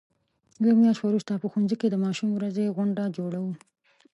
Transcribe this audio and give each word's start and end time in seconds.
یوه 0.65 0.75
میاشت 0.81 1.01
وروسته 1.03 1.31
په 1.41 1.47
ښوونځي 1.51 1.75
کې 1.81 1.87
د 1.89 1.95
ماشوم 2.05 2.29
ورځې 2.33 2.73
غونډه 2.75 3.03
جوړو. 3.17 3.43